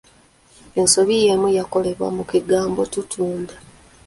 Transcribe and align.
Ensobi 0.79 1.15
y’emu 1.23 1.47
yakolebwa 1.57 2.07
mu 2.17 2.23
kigambo 2.31 2.79
‘tuutunda’ 2.91 3.55